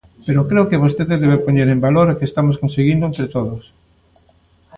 Pero 0.25 0.47
creo 0.49 0.67
que 0.69 0.81
vostede 0.83 1.15
debe 1.23 1.43
poñer 1.45 1.67
en 1.71 1.83
valor 1.85 2.07
o 2.09 2.17
que 2.17 2.29
estamos 2.31 2.59
conseguindo 2.61 3.03
entre 3.09 3.25
todos. 3.35 3.63